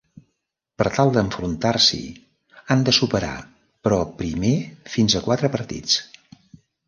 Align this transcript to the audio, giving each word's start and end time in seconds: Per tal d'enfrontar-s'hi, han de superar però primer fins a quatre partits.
Per 0.81 0.85
tal 0.93 1.11
d'enfrontar-s'hi, 1.17 1.99
han 2.73 2.81
de 2.87 2.95
superar 2.99 3.35
però 3.87 4.01
primer 4.23 4.55
fins 4.95 5.19
a 5.19 5.21
quatre 5.27 5.53
partits. 5.57 6.01